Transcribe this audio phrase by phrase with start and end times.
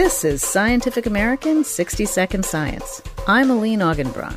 [0.00, 3.02] This is Scientific American 60 Second Science.
[3.26, 4.34] I'm Eliene Augenbraun.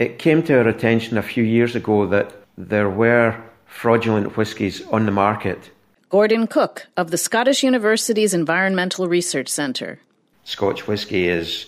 [0.00, 3.34] It came to our attention a few years ago that there were
[3.66, 5.72] fraudulent whiskies on the market.
[6.10, 9.98] Gordon Cook of the Scottish Universities Environmental Research Centre.
[10.44, 11.66] Scotch whisky is,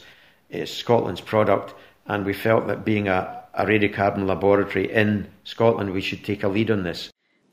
[0.49, 1.75] is Scotland's product,
[2.07, 6.49] and we felt that being a, a radiocarbon laboratory in Scotland, we should take a
[6.49, 7.11] lead on this.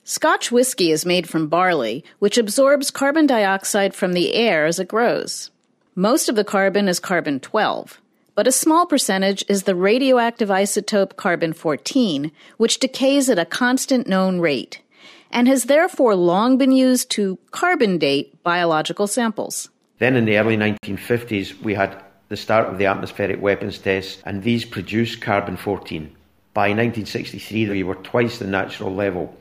[0.10, 4.88] Scotch whiskey is made from barley, which absorbs carbon dioxide from the air as it
[4.88, 5.52] grows.
[5.96, 8.00] Most of the carbon is carbon 12,
[8.34, 14.08] but a small percentage is the radioactive isotope carbon 14, which decays at a constant
[14.08, 14.82] known rate,
[15.30, 19.68] and has therefore long been used to carbon date biological samples.
[20.00, 24.42] Then in the early 1950s, we had the start of the atmospheric weapons tests, and
[24.42, 26.16] these produced carbon 14.
[26.54, 29.36] By 1963, we were twice the natural level.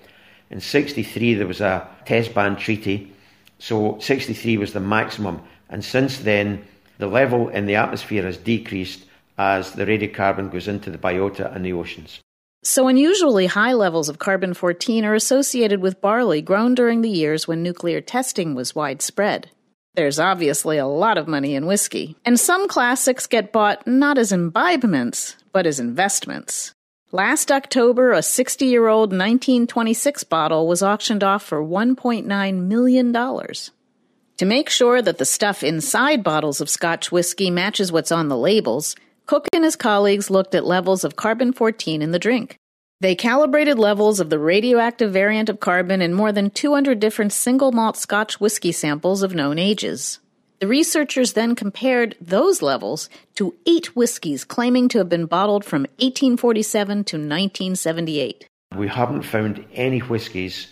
[0.50, 3.12] In 63, there was a test ban treaty,
[3.58, 5.42] so 63 was the maximum.
[5.68, 6.64] And since then,
[6.98, 9.04] the level in the atmosphere has decreased
[9.38, 12.20] as the radiocarbon goes into the biota and the oceans.
[12.62, 17.46] So, unusually high levels of carbon 14 are associated with barley grown during the years
[17.46, 19.50] when nuclear testing was widespread.
[19.94, 24.32] There's obviously a lot of money in whiskey, and some classics get bought not as
[24.32, 26.74] imbibements, but as investments.
[27.12, 33.12] Last October, a 60 year old 1926 bottle was auctioned off for $1.9 million.
[33.12, 38.36] To make sure that the stuff inside bottles of Scotch whiskey matches what's on the
[38.36, 42.58] labels, Cook and his colleagues looked at levels of carbon 14 in the drink.
[43.00, 47.70] They calibrated levels of the radioactive variant of carbon in more than 200 different single
[47.70, 50.18] malt Scotch whiskey samples of known ages.
[50.58, 55.82] The researchers then compared those levels to eight whiskies claiming to have been bottled from
[55.98, 58.48] 1847 to 1978.
[58.74, 60.68] We haven't found any whiskies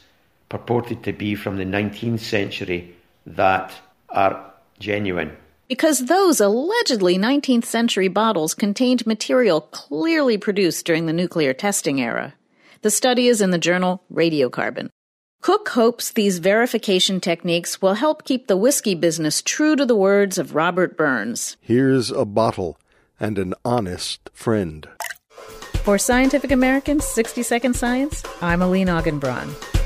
[0.48, 2.94] purported to be from the 19th century
[3.26, 3.72] that
[4.08, 5.36] are genuine.
[5.68, 12.34] Because those allegedly 19th century bottles contained material clearly produced during the nuclear testing era.
[12.82, 14.88] The study is in the journal Radiocarbon.
[15.44, 20.38] Cook hopes these verification techniques will help keep the whiskey business true to the words
[20.38, 21.58] of Robert Burns.
[21.60, 22.80] Here's a bottle
[23.20, 24.88] and an honest friend.
[25.82, 29.83] For Scientific American's 60 Second Science, I'm Eliene Augenbraun.